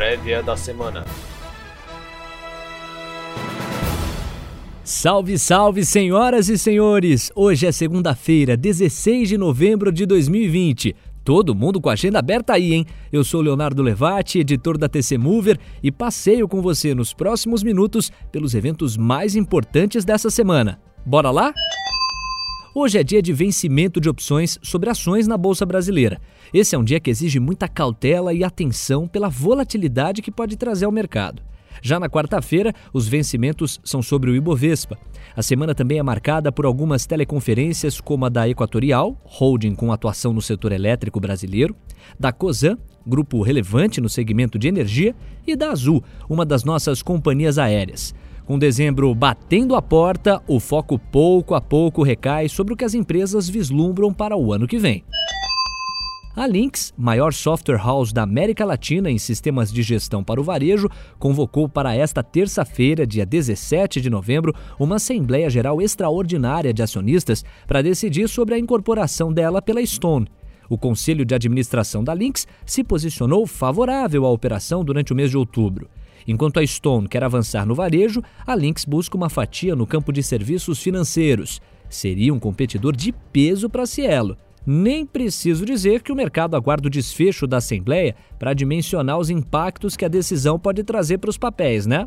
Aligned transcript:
prévia 0.00 0.42
da 0.42 0.56
semana. 0.56 1.04
Salve, 4.82 5.38
salve, 5.38 5.84
senhoras 5.84 6.48
e 6.48 6.56
senhores! 6.56 7.30
Hoje 7.36 7.66
é 7.66 7.70
segunda-feira, 7.70 8.56
16 8.56 9.28
de 9.28 9.36
novembro 9.36 9.92
de 9.92 10.06
2020. 10.06 10.96
Todo 11.22 11.54
mundo 11.54 11.82
com 11.82 11.90
a 11.90 11.92
agenda 11.92 12.18
aberta 12.18 12.54
aí, 12.54 12.72
hein? 12.72 12.86
Eu 13.12 13.22
sou 13.22 13.42
Leonardo 13.42 13.82
Levati, 13.82 14.38
editor 14.38 14.78
da 14.78 14.88
TC 14.88 15.18
Mover, 15.18 15.58
e 15.82 15.92
passeio 15.92 16.48
com 16.48 16.62
você 16.62 16.94
nos 16.94 17.12
próximos 17.12 17.62
minutos 17.62 18.10
pelos 18.32 18.54
eventos 18.54 18.96
mais 18.96 19.36
importantes 19.36 20.02
dessa 20.02 20.30
semana. 20.30 20.80
Bora 21.04 21.30
lá? 21.30 21.52
Hoje 22.72 22.98
é 22.98 23.02
dia 23.02 23.20
de 23.20 23.32
vencimento 23.32 24.00
de 24.00 24.08
opções 24.08 24.56
sobre 24.62 24.88
ações 24.88 25.26
na 25.26 25.36
Bolsa 25.36 25.66
Brasileira. 25.66 26.20
Esse 26.54 26.76
é 26.76 26.78
um 26.78 26.84
dia 26.84 27.00
que 27.00 27.10
exige 27.10 27.40
muita 27.40 27.66
cautela 27.66 28.32
e 28.32 28.44
atenção 28.44 29.08
pela 29.08 29.28
volatilidade 29.28 30.22
que 30.22 30.30
pode 30.30 30.56
trazer 30.56 30.84
ao 30.84 30.92
mercado. 30.92 31.42
Já 31.82 31.98
na 31.98 32.08
quarta-feira, 32.08 32.72
os 32.92 33.08
vencimentos 33.08 33.80
são 33.82 34.00
sobre 34.00 34.30
o 34.30 34.36
Ibovespa. 34.36 34.96
A 35.34 35.42
semana 35.42 35.74
também 35.74 35.98
é 35.98 36.02
marcada 36.02 36.52
por 36.52 36.64
algumas 36.64 37.06
teleconferências, 37.06 38.00
como 38.00 38.24
a 38.24 38.28
da 38.28 38.48
Equatorial, 38.48 39.20
holding 39.24 39.74
com 39.74 39.90
atuação 39.90 40.32
no 40.32 40.40
setor 40.40 40.70
elétrico 40.70 41.18
brasileiro, 41.18 41.74
da 42.20 42.30
COSAN, 42.30 42.78
grupo 43.04 43.42
relevante 43.42 44.00
no 44.00 44.08
segmento 44.08 44.60
de 44.60 44.68
energia, 44.68 45.12
e 45.44 45.56
da 45.56 45.72
Azul, 45.72 46.04
uma 46.28 46.46
das 46.46 46.62
nossas 46.62 47.02
companhias 47.02 47.58
aéreas. 47.58 48.14
Com 48.50 48.58
dezembro 48.58 49.14
batendo 49.14 49.76
a 49.76 49.80
porta, 49.80 50.42
o 50.48 50.58
foco 50.58 50.98
pouco 50.98 51.54
a 51.54 51.60
pouco 51.60 52.02
recai 52.02 52.48
sobre 52.48 52.74
o 52.74 52.76
que 52.76 52.84
as 52.84 52.94
empresas 52.94 53.48
vislumbram 53.48 54.12
para 54.12 54.36
o 54.36 54.52
ano 54.52 54.66
que 54.66 54.76
vem. 54.76 55.04
A 56.34 56.48
Lynx, 56.48 56.92
maior 56.98 57.32
software 57.32 57.78
house 57.78 58.12
da 58.12 58.24
América 58.24 58.64
Latina 58.64 59.08
em 59.08 59.18
sistemas 59.18 59.72
de 59.72 59.84
gestão 59.84 60.24
para 60.24 60.40
o 60.40 60.42
varejo, 60.42 60.88
convocou 61.16 61.68
para 61.68 61.94
esta 61.94 62.24
terça-feira, 62.24 63.06
dia 63.06 63.24
17 63.24 64.00
de 64.00 64.10
novembro, 64.10 64.52
uma 64.80 64.96
Assembleia 64.96 65.48
Geral 65.48 65.80
Extraordinária 65.80 66.74
de 66.74 66.82
Acionistas 66.82 67.44
para 67.68 67.82
decidir 67.82 68.28
sobre 68.28 68.56
a 68.56 68.58
incorporação 68.58 69.32
dela 69.32 69.62
pela 69.62 69.86
Stone. 69.86 70.26
O 70.68 70.76
Conselho 70.76 71.24
de 71.24 71.36
Administração 71.36 72.02
da 72.02 72.12
Lynx 72.12 72.48
se 72.66 72.82
posicionou 72.82 73.46
favorável 73.46 74.26
à 74.26 74.30
operação 74.32 74.84
durante 74.84 75.12
o 75.12 75.16
mês 75.16 75.30
de 75.30 75.36
outubro. 75.36 75.88
Enquanto 76.26 76.60
a 76.60 76.66
Stone 76.66 77.08
quer 77.08 77.22
avançar 77.24 77.66
no 77.66 77.74
varejo, 77.74 78.22
a 78.46 78.54
Lynx 78.54 78.84
busca 78.84 79.16
uma 79.16 79.28
fatia 79.28 79.76
no 79.76 79.86
campo 79.86 80.12
de 80.12 80.22
serviços 80.22 80.82
financeiros. 80.82 81.60
Seria 81.88 82.32
um 82.32 82.38
competidor 82.38 82.94
de 82.94 83.12
peso 83.12 83.68
para 83.68 83.86
Cielo. 83.86 84.36
Nem 84.66 85.06
preciso 85.06 85.64
dizer 85.64 86.02
que 86.02 86.12
o 86.12 86.16
mercado 86.16 86.54
aguarda 86.54 86.86
o 86.86 86.90
desfecho 86.90 87.46
da 87.46 87.56
Assembleia 87.56 88.14
para 88.38 88.54
dimensionar 88.54 89.18
os 89.18 89.30
impactos 89.30 89.96
que 89.96 90.04
a 90.04 90.08
decisão 90.08 90.58
pode 90.58 90.84
trazer 90.84 91.18
para 91.18 91.30
os 91.30 91.38
papéis, 91.38 91.86
né? 91.86 92.06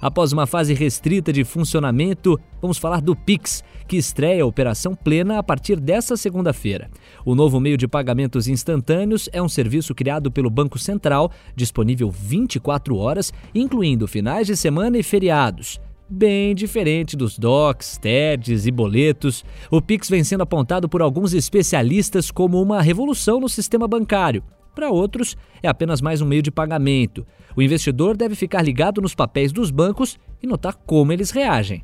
Após 0.00 0.32
uma 0.32 0.46
fase 0.46 0.72
restrita 0.72 1.32
de 1.32 1.44
funcionamento, 1.44 2.38
vamos 2.60 2.78
falar 2.78 3.00
do 3.00 3.14
Pix, 3.14 3.62
que 3.86 3.96
estreia 3.96 4.42
a 4.42 4.46
operação 4.46 4.94
plena 4.94 5.38
a 5.38 5.42
partir 5.42 5.78
desta 5.78 6.16
segunda-feira. 6.16 6.90
O 7.24 7.34
novo 7.34 7.60
meio 7.60 7.76
de 7.76 7.86
pagamentos 7.86 8.48
instantâneos 8.48 9.28
é 9.32 9.42
um 9.42 9.48
serviço 9.48 9.94
criado 9.94 10.30
pelo 10.30 10.48
Banco 10.48 10.78
Central, 10.78 11.30
disponível 11.54 12.10
24 12.10 12.96
horas, 12.96 13.32
incluindo 13.54 14.08
finais 14.08 14.46
de 14.46 14.56
semana 14.56 14.96
e 14.96 15.02
feriados 15.02 15.80
bem 16.12 16.56
diferente 16.56 17.16
dos 17.16 17.38
DOCs, 17.38 17.96
TEDs 17.98 18.66
e 18.66 18.70
boletos. 18.72 19.44
O 19.70 19.80
Pix 19.80 20.10
vem 20.10 20.24
sendo 20.24 20.42
apontado 20.42 20.88
por 20.88 21.00
alguns 21.00 21.32
especialistas 21.32 22.32
como 22.32 22.60
uma 22.60 22.82
revolução 22.82 23.38
no 23.38 23.48
sistema 23.48 23.86
bancário. 23.86 24.42
Para 24.74 24.90
outros, 24.90 25.36
é 25.62 25.68
apenas 25.68 26.00
mais 26.00 26.20
um 26.20 26.26
meio 26.26 26.42
de 26.42 26.50
pagamento. 26.50 27.26
O 27.56 27.62
investidor 27.62 28.16
deve 28.16 28.34
ficar 28.34 28.62
ligado 28.62 29.00
nos 29.00 29.14
papéis 29.14 29.52
dos 29.52 29.70
bancos 29.70 30.18
e 30.42 30.46
notar 30.46 30.74
como 30.86 31.12
eles 31.12 31.30
reagem. 31.30 31.82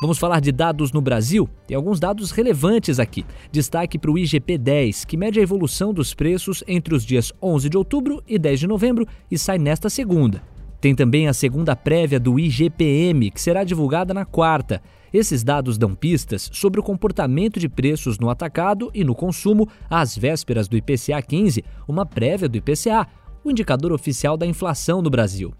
Vamos 0.00 0.18
falar 0.18 0.40
de 0.40 0.52
dados 0.52 0.92
no 0.92 1.00
Brasil? 1.00 1.48
Tem 1.66 1.76
alguns 1.76 1.98
dados 1.98 2.30
relevantes 2.30 2.98
aqui. 2.98 3.24
Destaque 3.50 3.98
para 3.98 4.10
o 4.10 4.14
IGP-10, 4.14 5.06
que 5.06 5.16
mede 5.16 5.38
a 5.38 5.42
evolução 5.42 5.94
dos 5.94 6.12
preços 6.12 6.62
entre 6.66 6.94
os 6.94 7.04
dias 7.04 7.32
11 7.42 7.68
de 7.68 7.76
outubro 7.78 8.22
e 8.26 8.38
10 8.38 8.60
de 8.60 8.66
novembro 8.66 9.06
e 9.30 9.38
sai 9.38 9.58
nesta 9.58 9.88
segunda. 9.88 10.42
Tem 10.84 10.94
também 10.94 11.28
a 11.28 11.32
segunda 11.32 11.74
prévia 11.74 12.20
do 12.20 12.38
IGPM, 12.38 13.30
que 13.30 13.40
será 13.40 13.64
divulgada 13.64 14.12
na 14.12 14.26
quarta. 14.26 14.82
Esses 15.14 15.42
dados 15.42 15.78
dão 15.78 15.94
pistas 15.94 16.50
sobre 16.52 16.78
o 16.78 16.82
comportamento 16.82 17.58
de 17.58 17.70
preços 17.70 18.18
no 18.18 18.28
atacado 18.28 18.90
e 18.92 19.02
no 19.02 19.14
consumo 19.14 19.66
às 19.88 20.14
vésperas 20.14 20.68
do 20.68 20.76
IPCA 20.76 21.22
15, 21.22 21.64
uma 21.88 22.04
prévia 22.04 22.50
do 22.50 22.58
IPCA, 22.58 23.06
o 23.42 23.50
indicador 23.50 23.94
oficial 23.94 24.36
da 24.36 24.44
inflação 24.44 25.00
no 25.00 25.08
Brasil. 25.08 25.54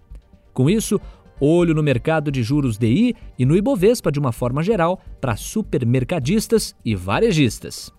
Com 0.53 0.69
isso, 0.69 1.01
olho 1.41 1.73
no 1.73 1.81
mercado 1.81 2.31
de 2.31 2.43
juros 2.43 2.77
DI 2.77 3.15
e 3.35 3.47
no 3.47 3.57
Ibovespa 3.57 4.11
de 4.11 4.19
uma 4.19 4.31
forma 4.31 4.61
geral 4.61 5.01
para 5.19 5.35
supermercadistas 5.35 6.75
e 6.85 6.93
varejistas. 6.93 7.91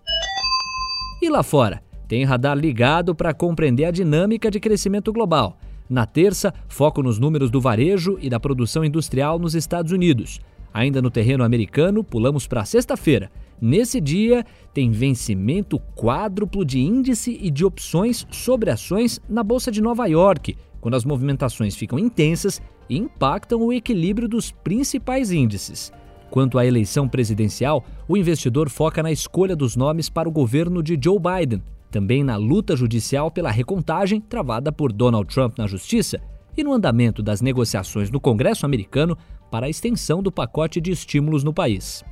E 1.21 1.29
lá 1.29 1.43
fora, 1.43 1.83
tem 2.07 2.23
radar 2.23 2.57
ligado 2.57 3.13
para 3.13 3.33
compreender 3.33 3.83
a 3.83 3.91
dinâmica 3.91 4.49
de 4.49 4.61
crescimento 4.61 5.11
global. 5.11 5.59
Na 5.89 6.05
terça, 6.05 6.53
foco 6.67 7.01
nos 7.01 7.17
números 7.17 7.49
do 7.49 7.61
varejo 7.61 8.17
e 8.21 8.29
da 8.29 8.39
produção 8.39 8.83
industrial 8.83 9.39
nos 9.39 9.55
Estados 9.55 9.91
Unidos. 9.91 10.41
Ainda 10.73 11.01
no 11.01 11.09
terreno 11.09 11.43
americano, 11.43 12.03
pulamos 12.03 12.45
para 12.45 12.65
sexta-feira. 12.65 13.31
Nesse 13.59 13.99
dia, 13.99 14.45
tem 14.73 14.91
vencimento 14.91 15.79
quádruplo 15.95 16.63
de 16.63 16.79
índice 16.79 17.37
e 17.41 17.49
de 17.49 17.65
opções 17.65 18.27
sobre 18.29 18.69
ações 18.69 19.19
na 19.27 19.43
Bolsa 19.43 19.71
de 19.71 19.81
Nova 19.81 20.05
York, 20.05 20.55
quando 20.81 20.95
as 20.95 21.05
movimentações 21.05 21.75
ficam 21.75 21.97
intensas 21.97 22.61
e 22.89 22.97
impactam 22.97 23.61
o 23.61 23.73
equilíbrio 23.73 24.27
dos 24.27 24.51
principais 24.51 25.31
índices. 25.31 25.91
Quanto 26.29 26.59
à 26.59 26.65
eleição 26.65 27.07
presidencial, 27.07 27.83
o 28.07 28.17
investidor 28.17 28.69
foca 28.69 29.01
na 29.01 29.11
escolha 29.11 29.55
dos 29.55 29.75
nomes 29.75 30.09
para 30.09 30.27
o 30.27 30.31
governo 30.31 30.83
de 30.83 30.99
Joe 31.01 31.17
Biden, 31.17 31.63
também 31.91 32.23
na 32.23 32.35
luta 32.35 32.75
judicial 32.75 33.31
pela 33.31 33.51
recontagem 33.51 34.19
travada 34.19 34.71
por 34.71 34.91
Donald 34.91 35.33
Trump 35.33 35.57
na 35.57 35.67
Justiça 35.67 36.19
e 36.57 36.63
no 36.63 36.73
andamento 36.73 37.21
das 37.21 37.41
negociações 37.41 38.09
no 38.09 38.19
Congresso 38.19 38.65
americano 38.65 39.17
para 39.49 39.67
a 39.67 39.69
extensão 39.69 40.21
do 40.21 40.31
pacote 40.31 40.81
de 40.81 40.91
estímulos 40.91 41.43
no 41.43 41.53
país. 41.53 42.03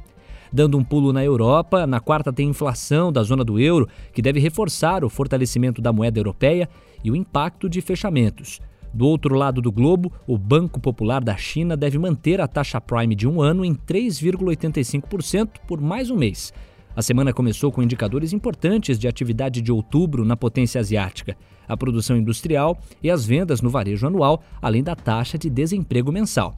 Dando 0.53 0.77
um 0.77 0.83
pulo 0.83 1.11
na 1.11 1.23
Europa, 1.23 1.85
na 1.85 1.99
quarta 1.99 2.31
tem 2.31 2.47
inflação 2.47 3.11
da 3.11 3.23
zona 3.23 3.43
do 3.43 3.59
euro, 3.59 3.89
que 4.13 4.21
deve 4.21 4.39
reforçar 4.39 5.03
o 5.03 5.09
fortalecimento 5.09 5.81
da 5.81 5.91
moeda 5.91 6.19
europeia 6.19 6.69
e 7.03 7.11
o 7.11 7.15
impacto 7.15 7.67
de 7.67 7.81
fechamentos. 7.81 8.61
Do 8.93 9.05
outro 9.05 9.35
lado 9.35 9.61
do 9.61 9.69
globo, 9.69 10.13
o 10.25 10.37
Banco 10.37 10.79
Popular 10.79 11.21
da 11.21 11.35
China 11.35 11.75
deve 11.75 11.99
manter 11.99 12.39
a 12.39 12.47
taxa 12.47 12.79
prime 12.79 13.13
de 13.13 13.27
um 13.27 13.41
ano 13.41 13.65
em 13.65 13.75
3,85% 13.75 15.59
por 15.67 15.81
mais 15.81 16.09
um 16.09 16.15
mês, 16.15 16.53
a 16.95 17.01
semana 17.01 17.33
começou 17.33 17.71
com 17.71 17.83
indicadores 17.83 18.31
importantes 18.31 18.97
de 18.97 19.07
atividade 19.07 19.61
de 19.61 19.71
outubro 19.71 20.23
na 20.23 20.37
potência 20.37 20.79
asiática, 20.79 21.35
a 21.67 21.75
produção 21.75 22.15
industrial 22.15 22.79
e 23.03 23.11
as 23.11 23.25
vendas 23.25 23.61
no 23.61 23.69
varejo 23.69 24.07
anual, 24.07 24.41
além 24.61 24.81
da 24.81 24.95
taxa 24.95 25.37
de 25.37 25.49
desemprego 25.49 26.11
mensal. 26.11 26.57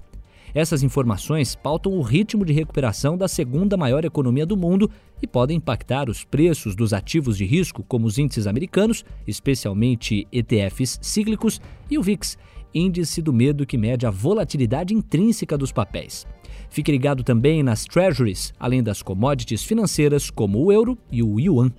Essas 0.54 0.82
informações 0.82 1.56
pautam 1.56 1.92
o 1.94 2.02
ritmo 2.02 2.46
de 2.46 2.54
recuperação 2.54 3.18
da 3.18 3.28
segunda 3.28 3.76
maior 3.76 4.06
economia 4.06 4.46
do 4.46 4.56
mundo 4.56 4.90
e 5.22 5.28
podem 5.28 5.58
impactar 5.58 6.10
os 6.10 6.24
preços 6.24 6.76
dos 6.76 6.94
ativos 6.94 7.38
de 7.38 7.46
risco, 7.46 7.84
como 7.84 8.08
os 8.08 8.18
índices 8.18 8.48
americanos, 8.48 9.04
especialmente 9.28 10.28
ETFs 10.32 11.00
cíclicos, 11.02 11.60
e 11.90 11.98
o 11.98 12.02
VIX, 12.02 12.38
índice 12.74 13.22
do 13.22 13.34
medo 13.34 13.66
que 13.66 13.78
mede 13.78 14.06
a 14.06 14.12
volatilidade 14.12 14.94
intrínseca 14.94 15.58
dos 15.58 15.72
papéis. 15.72 16.26
Fique 16.70 16.92
ligado 16.92 17.24
também 17.24 17.64
nas 17.64 17.86
treasuries, 17.86 18.54
além 18.60 18.84
das 18.84 19.02
commodities 19.02 19.64
financeiras 19.64 20.30
como 20.30 20.64
o 20.64 20.72
euro 20.72 20.98
e 21.12 21.24
o 21.24 21.40
yuan. 21.40 21.72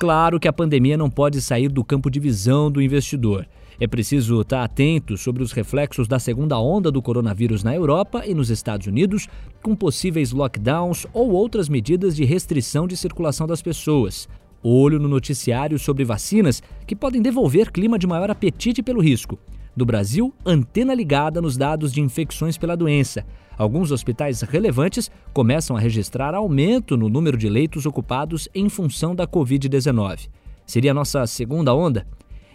Claro 0.00 0.40
que 0.40 0.48
a 0.48 0.52
pandemia 0.52 0.96
não 0.96 1.08
pode 1.08 1.40
sair 1.40 1.68
do 1.68 1.84
campo 1.84 2.10
de 2.10 2.18
visão 2.18 2.70
do 2.70 2.82
investidor. 2.82 3.46
É 3.78 3.86
preciso 3.86 4.40
estar 4.40 4.62
atento 4.62 5.16
sobre 5.16 5.42
os 5.42 5.52
reflexos 5.52 6.06
da 6.06 6.18
segunda 6.18 6.58
onda 6.58 6.90
do 6.90 7.02
coronavírus 7.02 7.62
na 7.62 7.74
Europa 7.74 8.24
e 8.26 8.34
nos 8.34 8.50
Estados 8.50 8.86
Unidos, 8.86 9.28
com 9.62 9.74
possíveis 9.74 10.32
lockdowns 10.32 11.06
ou 11.12 11.30
outras 11.30 11.68
medidas 11.68 12.14
de 12.16 12.24
restrição 12.24 12.86
de 12.86 12.96
circulação 12.96 13.46
das 13.46 13.62
pessoas. 13.62 14.28
Olho 14.62 15.00
no 15.00 15.08
noticiário 15.08 15.78
sobre 15.78 16.04
vacinas 16.04 16.62
que 16.86 16.94
podem 16.94 17.20
devolver 17.20 17.72
clima 17.72 17.98
de 17.98 18.06
maior 18.06 18.30
apetite 18.30 18.82
pelo 18.82 19.00
risco. 19.00 19.38
Do 19.74 19.86
Brasil, 19.86 20.34
antena 20.44 20.94
ligada 20.94 21.40
nos 21.40 21.56
dados 21.56 21.92
de 21.92 22.00
infecções 22.00 22.58
pela 22.58 22.76
doença. 22.76 23.24
Alguns 23.56 23.90
hospitais 23.90 24.42
relevantes 24.42 25.10
começam 25.32 25.76
a 25.76 25.80
registrar 25.80 26.34
aumento 26.34 26.96
no 26.96 27.08
número 27.08 27.36
de 27.36 27.48
leitos 27.48 27.86
ocupados 27.86 28.48
em 28.54 28.68
função 28.68 29.14
da 29.14 29.26
Covid-19. 29.26 30.28
Seria 30.66 30.90
a 30.90 30.94
nossa 30.94 31.26
segunda 31.26 31.74
onda? 31.74 32.06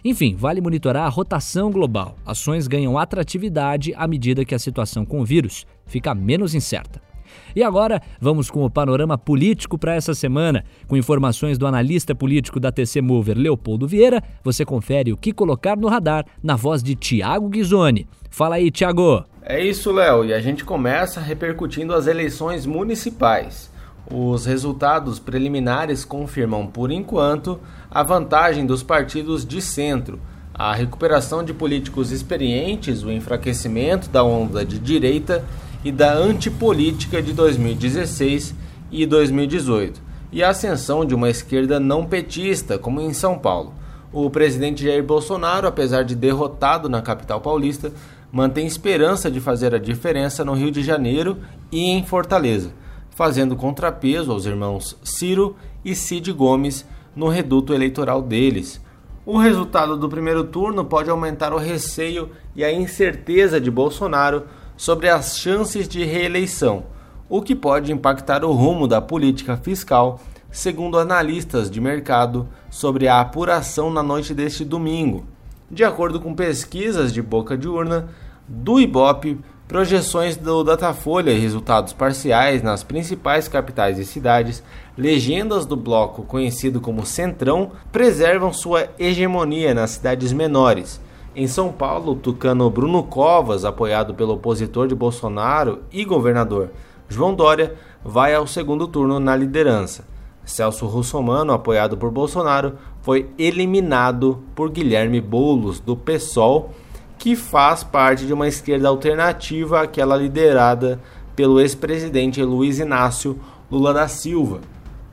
Enfim, 0.06 0.36
vale 0.36 0.62
monitorar 0.62 1.06
a 1.06 1.10
rotação 1.10 1.72
global. 1.72 2.16
Ações 2.26 2.68
ganham 2.68 2.98
atratividade 2.98 3.94
à 3.96 4.08
medida 4.08 4.46
que 4.46 4.56
a 4.56 4.60
situação 4.60 5.06
com 5.06 5.20
o 5.20 5.26
vírus 5.26 5.66
fica 5.86 6.14
menos 6.14 6.54
incerta. 6.54 7.07
E 7.56 7.64
agora, 7.64 8.02
vamos 8.20 8.50
com 8.50 8.64
o 8.64 8.70
panorama 8.70 9.18
político 9.18 9.78
para 9.78 9.96
essa 9.96 10.14
semana. 10.14 10.64
Com 10.88 10.98
informações 10.98 11.58
do 11.58 11.68
analista 11.68 12.14
político 12.16 12.60
da 12.60 12.72
TC 12.72 13.02
Mover, 13.02 13.38
Leopoldo 13.38 13.88
Vieira, 13.88 14.22
você 14.44 14.66
confere 14.66 15.12
o 15.12 15.18
que 15.18 15.32
colocar 15.32 15.78
no 15.78 15.88
radar 15.88 16.26
na 16.42 16.56
voz 16.56 16.82
de 16.84 16.96
Tiago 16.96 17.50
Ghisoni. 17.50 18.08
Fala 18.30 18.56
aí, 18.56 18.70
Tiago. 18.72 19.26
É 19.44 19.64
isso, 19.64 19.92
Léo, 19.92 20.26
e 20.26 20.34
a 20.34 20.42
gente 20.42 20.66
começa 20.66 21.22
repercutindo 21.22 21.94
as 21.94 22.06
eleições 22.06 22.66
municipais. 22.66 23.72
Os 24.10 24.46
resultados 24.46 25.20
preliminares 25.20 26.06
confirmam, 26.06 26.68
por 26.68 26.92
enquanto, 26.92 27.60
a 27.90 28.04
vantagem 28.04 28.66
dos 28.66 28.82
partidos 28.82 29.46
de 29.46 29.62
centro, 29.62 30.20
a 30.54 30.74
recuperação 30.74 31.44
de 31.44 31.54
políticos 31.54 32.12
experientes, 32.12 33.04
o 33.04 33.12
enfraquecimento 33.12 34.10
da 34.10 34.24
onda 34.24 34.66
de 34.66 34.80
direita 34.80 35.46
e 35.84 35.92
da 35.92 36.14
antipolítica 36.14 37.22
de 37.22 37.34
2016 37.34 38.56
e 38.92 39.06
2018, 39.06 40.02
e 40.32 40.44
a 40.44 40.50
ascensão 40.50 41.06
de 41.06 41.16
uma 41.16 41.30
esquerda 41.30 41.80
não 41.80 42.06
petista, 42.06 42.78
como 42.78 43.02
em 43.02 43.14
São 43.14 43.38
Paulo. 43.38 43.74
O 44.12 44.30
presidente 44.30 44.84
Jair 44.84 45.04
Bolsonaro, 45.04 45.68
apesar 45.68 46.04
de 46.04 46.16
derrotado 46.16 46.90
na 46.90 47.02
capital 47.02 47.42
paulista, 47.42 47.92
mantém 48.32 48.66
esperança 48.66 49.30
de 49.32 49.40
fazer 49.40 49.74
a 49.74 49.80
diferença 49.80 50.44
no 50.44 50.54
Rio 50.54 50.72
de 50.72 50.84
Janeiro 50.84 51.38
e 51.72 51.90
em 51.90 52.06
Fortaleza, 52.06 52.72
fazendo 53.10 53.56
contrapeso 53.56 54.32
aos 54.32 54.46
irmãos 54.46 54.98
Ciro 55.04 55.56
e 55.84 55.96
Cid 55.96 56.32
Gomes 56.34 56.86
no 57.16 57.28
reduto 57.28 57.74
eleitoral 57.74 58.22
deles. 58.22 58.82
O 59.26 59.38
resultado 59.38 59.98
do 59.98 60.08
primeiro 60.08 60.46
turno 60.46 60.86
pode 60.86 61.10
aumentar 61.10 61.52
o 61.52 61.58
receio 61.58 62.30
e 62.56 62.64
a 62.64 62.72
incerteza 62.72 63.60
de 63.60 63.70
Bolsonaro 63.70 64.44
sobre 64.78 65.10
as 65.10 65.38
chances 65.38 65.88
de 65.88 66.06
reeleição, 66.06 66.84
o 67.28 67.42
que 67.42 67.56
pode 67.56 67.92
impactar 67.92 68.46
o 68.46 68.54
rumo 68.54 68.88
da 68.88 69.02
política 69.02 69.58
fiscal, 69.58 70.22
segundo 70.52 71.00
analistas 71.00 71.70
de 71.70 71.82
mercado 71.82 72.48
sobre 72.70 73.08
a 73.08 73.20
apuração 73.20 73.92
na 73.92 74.04
noite 74.04 74.34
deste 74.34 74.64
domingo. 74.64 75.26
De 75.70 75.84
acordo 75.84 76.22
com 76.22 76.34
pesquisas 76.34 77.12
de 77.12 77.22
boca 77.22 77.58
de 77.58 77.68
urna 77.68 78.08
do 78.48 78.80
Ibope, 78.80 79.38
projeções 79.68 80.38
do 80.38 80.64
Datafolha 80.64 81.32
e 81.32 81.40
resultados 81.40 81.92
parciais 81.92 82.64
nas 82.64 82.84
principais 82.84 83.50
capitais 83.50 84.00
e 84.00 84.06
cidades, 84.06 84.64
legendas 84.98 85.66
do 85.66 85.76
bloco 85.76 86.24
conhecido 86.24 86.80
como 86.80 87.06
Centrão 87.06 87.72
preservam 87.92 88.54
sua 88.54 88.88
hegemonia 88.98 89.74
nas 89.74 89.92
cidades 89.92 90.32
menores 90.32 91.02
em 91.38 91.46
São 91.46 91.72
Paulo, 91.72 92.14
o 92.14 92.16
tucano 92.16 92.68
Bruno 92.68 93.04
Covas, 93.04 93.64
apoiado 93.64 94.16
pelo 94.16 94.34
opositor 94.34 94.88
de 94.88 94.96
Bolsonaro 94.96 95.84
e 95.92 96.04
governador 96.04 96.72
João 97.08 97.36
Dória, 97.36 97.76
vai 98.04 98.34
ao 98.34 98.48
segundo 98.48 98.88
turno 98.88 99.20
na 99.20 99.36
liderança. 99.36 100.08
Celso 100.44 100.88
Russomano, 100.88 101.54
apoiado 101.54 101.96
por 101.96 102.10
Bolsonaro, 102.10 102.74
foi 103.04 103.30
eliminado 103.38 104.40
por 104.56 104.72
Guilherme 104.72 105.22
Boulos, 105.22 105.80
do 105.80 105.96
PSOL, 105.96 106.72
que 107.20 107.36
faz 107.36 107.84
parte 107.84 108.26
de 108.26 108.34
uma 108.34 108.48
esquerda 108.48 108.88
alternativa 108.88 109.84
àquela 109.84 110.18
liderada 110.18 111.00
pelo 111.36 111.62
ex-presidente 111.62 112.42
Luiz 112.42 112.80
Inácio 112.80 113.40
Lula 113.72 113.94
da 113.94 114.08
Silva. 114.08 114.60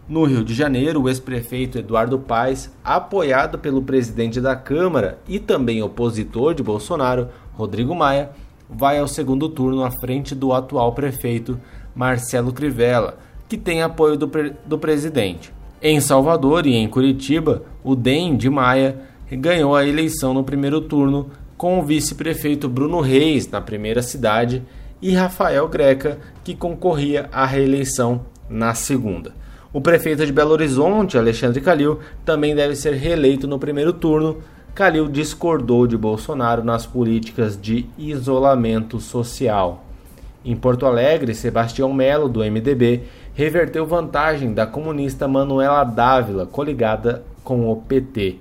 No 0.06 0.24
Rio 0.24 0.44
de 0.44 0.52
Janeiro, 0.52 1.00
o 1.00 1.08
ex-prefeito 1.08 1.78
Eduardo 1.78 2.18
Paes, 2.18 2.70
apoiado 2.84 3.58
pelo 3.58 3.80
presidente 3.80 4.38
da 4.38 4.54
Câmara 4.54 5.18
e 5.26 5.38
também 5.38 5.82
opositor 5.82 6.52
de 6.54 6.62
Bolsonaro, 6.62 7.28
Rodrigo 7.54 7.94
Maia, 7.94 8.30
vai 8.68 8.98
ao 8.98 9.08
segundo 9.08 9.48
turno 9.48 9.82
à 9.82 9.90
frente 9.90 10.34
do 10.34 10.52
atual 10.52 10.92
prefeito 10.92 11.58
Marcelo 11.94 12.52
Crivella, 12.52 13.16
que 13.48 13.56
tem 13.56 13.80
apoio 13.80 14.14
do, 14.14 14.28
pre 14.28 14.52
do 14.66 14.78
presidente. 14.78 15.50
Em 15.80 15.98
Salvador 16.00 16.66
e 16.66 16.74
em 16.74 16.86
Curitiba, 16.86 17.62
o 17.82 17.96
DEM 17.96 18.36
de 18.36 18.50
Maia 18.50 19.00
ganhou 19.32 19.74
a 19.74 19.86
eleição 19.86 20.34
no 20.34 20.44
primeiro 20.44 20.82
turno 20.82 21.30
com 21.56 21.78
o 21.78 21.82
vice-prefeito 21.82 22.68
Bruno 22.68 23.00
Reis 23.00 23.48
na 23.50 23.60
primeira 23.60 24.02
cidade 24.02 24.62
e 25.00 25.14
Rafael 25.14 25.66
Greca, 25.66 26.18
que 26.42 26.54
concorria 26.54 27.26
à 27.32 27.46
reeleição 27.46 28.26
na 28.50 28.74
segunda. 28.74 29.32
O 29.74 29.80
prefeito 29.80 30.24
de 30.24 30.32
Belo 30.32 30.52
Horizonte, 30.52 31.18
Alexandre 31.18 31.60
Calil, 31.60 31.98
também 32.24 32.54
deve 32.54 32.76
ser 32.76 32.94
reeleito 32.94 33.48
no 33.48 33.58
primeiro 33.58 33.92
turno. 33.92 34.36
Calil 34.72 35.08
discordou 35.08 35.84
de 35.84 35.96
Bolsonaro 35.96 36.62
nas 36.62 36.86
políticas 36.86 37.60
de 37.60 37.84
isolamento 37.98 39.00
social. 39.00 39.84
Em 40.44 40.54
Porto 40.54 40.86
Alegre, 40.86 41.34
Sebastião 41.34 41.92
Melo, 41.92 42.28
do 42.28 42.38
MDB, 42.38 43.02
reverteu 43.34 43.84
vantagem 43.84 44.54
da 44.54 44.64
comunista 44.64 45.26
Manuela 45.26 45.82
Dávila, 45.82 46.46
coligada 46.46 47.24
com 47.42 47.68
o 47.68 47.74
PT, 47.74 48.36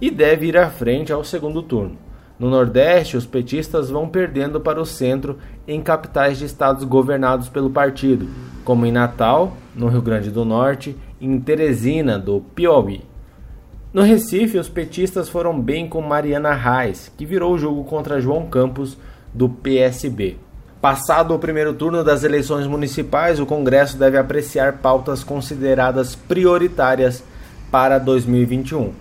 e 0.00 0.08
deve 0.08 0.46
ir 0.46 0.56
à 0.56 0.70
frente 0.70 1.12
ao 1.12 1.24
segundo 1.24 1.62
turno. 1.62 1.98
No 2.38 2.48
Nordeste, 2.48 3.16
os 3.16 3.26
petistas 3.26 3.90
vão 3.90 4.08
perdendo 4.08 4.60
para 4.60 4.80
o 4.80 4.86
centro 4.86 5.36
em 5.66 5.80
capitais 5.80 6.38
de 6.38 6.44
estados 6.44 6.84
governados 6.84 7.48
pelo 7.48 7.70
partido, 7.70 8.28
como 8.64 8.86
em 8.86 8.92
Natal, 8.92 9.56
no 9.74 9.88
Rio 9.88 10.02
Grande 10.02 10.30
do 10.30 10.44
Norte, 10.44 10.96
e 11.20 11.26
em 11.26 11.40
Teresina, 11.40 12.18
do 12.18 12.40
Piauí. 12.54 13.02
No 13.92 14.02
Recife, 14.02 14.58
os 14.58 14.68
petistas 14.68 15.28
foram 15.28 15.58
bem 15.58 15.88
com 15.88 16.02
Mariana 16.02 16.52
Reis, 16.52 17.10
que 17.16 17.24
virou 17.24 17.54
o 17.54 17.58
jogo 17.58 17.84
contra 17.84 18.20
João 18.20 18.46
Campos, 18.46 18.98
do 19.32 19.48
PSB. 19.48 20.36
Passado 20.80 21.34
o 21.34 21.38
primeiro 21.38 21.74
turno 21.74 22.04
das 22.04 22.22
eleições 22.22 22.66
municipais, 22.66 23.40
o 23.40 23.46
Congresso 23.46 23.96
deve 23.96 24.18
apreciar 24.18 24.74
pautas 24.74 25.24
consideradas 25.24 26.14
prioritárias 26.14 27.24
para 27.70 27.98
2021. 27.98 28.92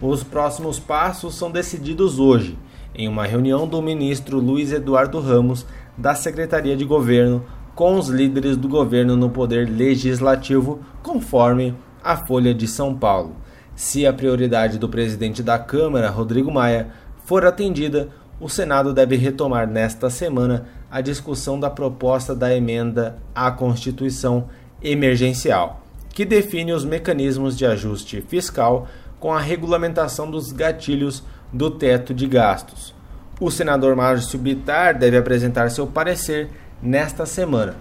Os 0.00 0.22
próximos 0.22 0.78
passos 0.78 1.34
são 1.34 1.50
decididos 1.50 2.18
hoje, 2.18 2.56
em 2.94 3.08
uma 3.08 3.26
reunião 3.26 3.66
do 3.66 3.82
ministro 3.82 4.38
Luiz 4.38 4.72
Eduardo 4.72 5.18
Ramos, 5.20 5.66
da 5.96 6.14
Secretaria 6.14 6.76
de 6.76 6.84
Governo, 6.84 7.44
com 7.74 7.98
os 7.98 8.08
líderes 8.08 8.56
do 8.56 8.68
governo 8.68 9.16
no 9.16 9.30
poder 9.30 9.68
legislativo, 9.68 10.80
conforme 11.02 11.74
a 12.02 12.16
Folha 12.16 12.54
de 12.54 12.68
São 12.68 12.94
Paulo. 12.94 13.36
Se 13.74 14.06
a 14.06 14.12
prioridade 14.12 14.78
do 14.78 14.88
presidente 14.88 15.42
da 15.42 15.58
Câmara, 15.58 16.10
Rodrigo 16.10 16.52
Maia, 16.52 16.88
for 17.24 17.44
atendida, 17.44 18.08
o 18.40 18.48
Senado 18.48 18.92
deve 18.92 19.16
retomar 19.16 19.66
nesta 19.66 20.10
semana 20.10 20.66
a 20.90 21.00
discussão 21.00 21.58
da 21.58 21.70
proposta 21.70 22.34
da 22.34 22.54
emenda 22.54 23.18
à 23.34 23.50
Constituição 23.50 24.48
emergencial, 24.82 25.82
que 26.10 26.24
define 26.24 26.72
os 26.72 26.84
mecanismos 26.84 27.56
de 27.56 27.66
ajuste 27.66 28.20
fiscal 28.20 28.86
com 29.18 29.32
a 29.32 29.40
regulamentação 29.40 30.30
dos 30.30 30.52
gatilhos 30.52 31.24
do 31.52 31.70
teto 31.70 32.12
de 32.12 32.26
gastos. 32.26 32.93
O 33.40 33.50
senador 33.50 33.96
Márcio 33.96 34.38
Bittar 34.38 34.96
deve 34.96 35.16
apresentar 35.16 35.68
seu 35.68 35.88
parecer 35.88 36.48
nesta 36.80 37.26
semana, 37.26 37.74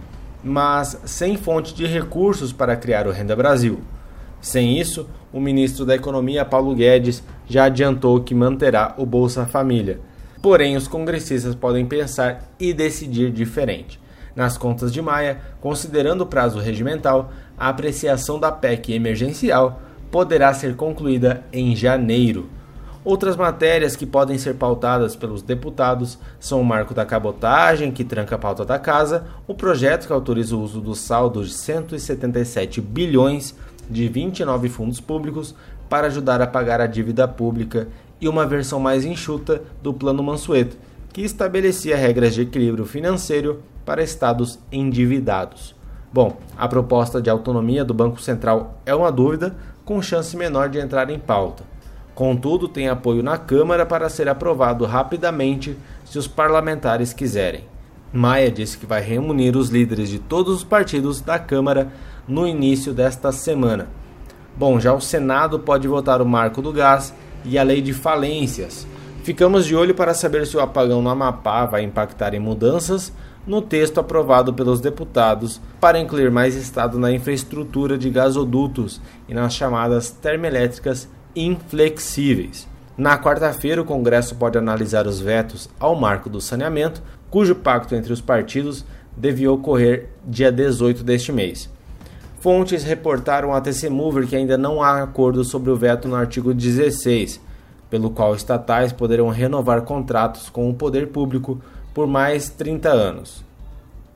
mas 0.43 0.99
sem 1.05 1.37
fonte 1.37 1.75
de 1.75 1.85
recursos 1.85 2.51
para 2.51 2.75
criar 2.75 3.05
o 3.05 3.11
Renda 3.11 3.35
Brasil. 3.35 3.81
Sem 4.41 4.79
isso, 4.79 5.07
o 5.31 5.39
ministro 5.39 5.85
da 5.85 5.95
Economia, 5.95 6.43
Paulo 6.43 6.73
Guedes, 6.73 7.23
já 7.47 7.65
adiantou 7.65 8.19
que 8.21 8.33
manterá 8.33 8.95
o 8.97 9.05
Bolsa 9.05 9.45
Família. 9.45 9.99
Porém, 10.41 10.75
os 10.75 10.87
congressistas 10.87 11.53
podem 11.53 11.85
pensar 11.85 12.51
e 12.59 12.73
decidir 12.73 13.31
diferente. 13.31 14.01
Nas 14.35 14.57
contas 14.57 14.91
de 14.91 15.03
Maia, 15.03 15.39
considerando 15.61 16.21
o 16.21 16.27
prazo 16.27 16.57
regimental, 16.57 17.31
a 17.55 17.69
apreciação 17.69 18.39
da 18.39 18.51
PEC 18.51 18.93
emergencial 18.93 19.79
poderá 20.09 20.51
ser 20.51 20.75
concluída 20.75 21.43
em 21.53 21.75
janeiro. 21.75 22.49
Outras 23.05 23.35
matérias 23.35 23.97
que 23.97 24.05
podem 24.05 24.37
ser 24.37 24.55
pautadas 24.55 25.13
pelos 25.13 25.41
deputados 25.41 26.17
são 26.39 26.61
o 26.61 26.65
marco 26.65 26.93
da 26.93 27.05
cabotagem, 27.05 27.91
que 27.91 28.05
tranca 28.05 28.35
a 28.35 28.39
pauta 28.39 28.63
da 28.63 28.79
casa, 28.79 29.25
o 29.45 29.53
projeto 29.53 30.07
que 30.07 30.13
autoriza 30.13 30.55
o 30.55 30.61
uso 30.61 30.79
do 30.79 30.95
saldo 30.95 31.43
de 31.43 31.51
177 31.51 32.79
bilhões 32.79 33.53
de 33.89 34.07
29 34.07 34.69
fundos 34.69 35.01
públicos 35.01 35.53
para 35.89 36.07
ajudar 36.07 36.41
a 36.41 36.47
pagar 36.47 36.79
a 36.79 36.87
dívida 36.87 37.27
pública 37.27 37.89
e 38.21 38.29
uma 38.29 38.45
versão 38.45 38.79
mais 38.79 39.03
enxuta 39.03 39.61
do 39.81 39.93
Plano 39.93 40.23
Mansueto, 40.23 40.77
que 41.11 41.21
estabelecia 41.21 41.97
regras 41.97 42.33
de 42.33 42.43
equilíbrio 42.43 42.85
financeiro 42.85 43.61
para 43.85 44.01
estados 44.01 44.57
endividados. 44.71 45.75
Bom, 46.11 46.37
a 46.57 46.69
proposta 46.69 47.21
de 47.21 47.29
autonomia 47.29 47.83
do 47.83 47.93
Banco 47.93 48.21
Central 48.21 48.79
é 48.85 48.95
uma 48.95 49.11
dúvida, 49.11 49.57
com 49.83 50.01
chance 50.01 50.37
menor 50.37 50.69
de 50.69 50.79
entrar 50.79 51.09
em 51.09 51.19
pauta. 51.19 51.72
Contudo, 52.15 52.67
tem 52.67 52.89
apoio 52.89 53.23
na 53.23 53.37
Câmara 53.37 53.85
para 53.85 54.09
ser 54.09 54.29
aprovado 54.29 54.85
rapidamente 54.85 55.77
se 56.05 56.19
os 56.19 56.27
parlamentares 56.27 57.11
quiserem. 57.11 57.65
Maia 58.11 58.51
disse 58.51 58.77
que 58.77 58.85
vai 58.85 59.01
reunir 59.01 59.55
os 59.55 59.69
líderes 59.69 60.09
de 60.09 60.19
todos 60.19 60.57
os 60.57 60.63
partidos 60.63 61.19
da 61.19 61.39
Câmara 61.39 61.91
no 62.27 62.47
início 62.47 62.93
desta 62.93 63.31
semana. 63.31 63.87
Bom, 64.55 64.79
já 64.79 64.93
o 64.93 65.01
Senado 65.01 65.59
pode 65.59 65.87
votar 65.87 66.21
o 66.21 66.25
marco 66.25 66.61
do 66.61 66.71
gás 66.71 67.11
e 67.43 67.57
a 67.57 67.63
lei 67.63 67.81
de 67.81 67.91
falências. 67.91 68.85
Ficamos 69.23 69.65
de 69.65 69.75
olho 69.75 69.95
para 69.95 70.13
saber 70.13 70.45
se 70.45 70.55
o 70.55 70.59
apagão 70.59 71.01
no 71.01 71.09
Amapá 71.09 71.65
vai 71.65 71.81
impactar 71.81 72.35
em 72.35 72.39
mudanças 72.39 73.11
no 73.47 73.61
texto 73.61 73.99
aprovado 73.99 74.53
pelos 74.53 74.79
deputados 74.79 75.59
para 75.79 75.99
incluir 75.99 76.29
mais 76.29 76.55
Estado 76.55 76.99
na 76.99 77.11
infraestrutura 77.11 77.97
de 77.97 78.09
gasodutos 78.09 79.01
e 79.27 79.33
nas 79.33 79.53
chamadas 79.55 80.11
termoelétricas 80.11 81.09
inflexíveis. 81.35 82.67
Na 82.97 83.17
quarta-feira, 83.17 83.81
o 83.81 83.85
Congresso 83.85 84.35
pode 84.35 84.57
analisar 84.57 85.07
os 85.07 85.19
vetos 85.19 85.69
ao 85.79 85.95
marco 85.95 86.29
do 86.29 86.39
saneamento, 86.39 87.01
cujo 87.29 87.55
pacto 87.55 87.95
entre 87.95 88.13
os 88.13 88.21
partidos 88.21 88.85
devia 89.17 89.51
ocorrer 89.51 90.09
dia 90.25 90.51
18 90.51 91.03
deste 91.03 91.31
mês. 91.31 91.69
Fontes 92.39 92.83
reportaram 92.83 93.53
à 93.53 93.61
TC 93.61 93.89
Mover 93.89 94.27
que 94.27 94.35
ainda 94.35 94.57
não 94.57 94.83
há 94.83 95.01
acordo 95.01 95.43
sobre 95.43 95.71
o 95.71 95.75
veto 95.75 96.07
no 96.07 96.15
artigo 96.15 96.53
16, 96.53 97.39
pelo 97.89 98.09
qual 98.09 98.35
estatais 98.35 98.91
poderão 98.91 99.29
renovar 99.29 99.83
contratos 99.83 100.49
com 100.49 100.69
o 100.69 100.73
poder 100.73 101.07
público 101.07 101.61
por 101.93 102.05
mais 102.05 102.49
30 102.49 102.89
anos. 102.89 103.43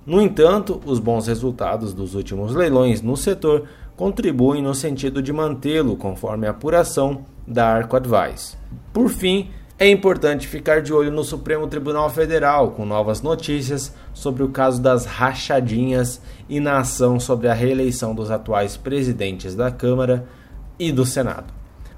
No 0.05 0.21
entanto, 0.21 0.81
os 0.85 0.99
bons 0.99 1.27
resultados 1.27 1.93
dos 1.93 2.15
últimos 2.15 2.53
leilões 2.53 3.01
no 3.01 3.15
setor 3.17 3.63
contribuem 3.97 4.61
no 4.61 4.73
sentido 4.73 5.21
de 5.21 5.33
mantê-lo, 5.33 5.97
conforme 5.97 6.47
a 6.47 6.51
apuração 6.51 7.25
da 7.45 7.67
Arco 7.67 7.97
Advice. 7.97 8.55
Por 8.93 9.09
fim, 9.09 9.49
é 9.79 9.89
importante 9.89 10.47
ficar 10.47 10.81
de 10.81 10.93
olho 10.93 11.11
no 11.11 11.23
Supremo 11.23 11.67
Tribunal 11.67 12.09
Federal, 12.09 12.71
com 12.71 12.85
novas 12.85 13.21
notícias 13.21 13.93
sobre 14.13 14.43
o 14.43 14.49
caso 14.49 14.81
das 14.81 15.05
rachadinhas 15.05 16.21
e 16.47 16.59
na 16.59 16.79
ação 16.79 17.19
sobre 17.19 17.47
a 17.47 17.53
reeleição 17.53 18.15
dos 18.15 18.31
atuais 18.31 18.77
presidentes 18.77 19.55
da 19.55 19.69
Câmara 19.69 20.25
e 20.79 20.91
do 20.91 21.05
Senado. 21.05 21.53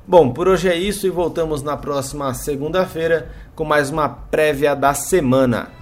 Bom, 0.08 0.32
por 0.32 0.48
hoje 0.48 0.68
é 0.68 0.76
isso 0.76 1.06
e 1.06 1.10
voltamos 1.10 1.62
na 1.62 1.78
próxima 1.78 2.34
segunda-feira 2.34 3.30
com 3.56 3.64
mais 3.64 3.90
uma 3.90 4.10
prévia 4.10 4.76
da 4.76 4.94
semana. 4.94 5.79